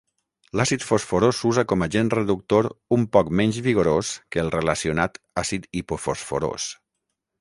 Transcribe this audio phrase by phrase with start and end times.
[0.59, 2.69] L'àcid fosforós s'usa com agent reductor
[2.99, 6.67] un poc menys vigorós que el relacionat àcid hipofosforós.